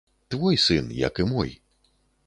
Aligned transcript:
Твой 0.31 0.57
сын, 0.65 0.89
як 1.07 1.19
і 1.25 1.29
мой. 1.35 1.57